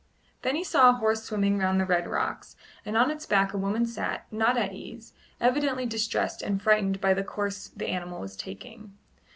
[0.41, 3.57] Then he saw a horse swimming round the red rocks, and on its back a
[3.59, 8.35] woman sat, not at ease evidently distressed and frightened by the course the animal was
[8.35, 8.93] taking.